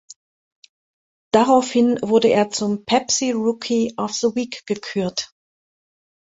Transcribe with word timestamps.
Daraufhin 1.31 1.99
wurde 2.01 2.29
er 2.29 2.49
zum 2.49 2.85
Pepsi 2.85 3.33
Rookie 3.33 3.93
of 3.99 4.13
the 4.15 4.29
Week 4.33 4.63
gekürt. 4.65 5.31